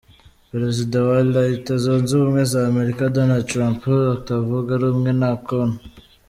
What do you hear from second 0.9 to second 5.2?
wa Leta Zunze Ubumwe z’Amerika Donald Trump utavuga rumwe